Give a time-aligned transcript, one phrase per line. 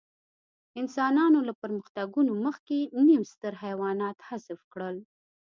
[0.81, 4.95] انسانانو له پرمختګونو مخکې نیم ستر حیوانات حذف کړل.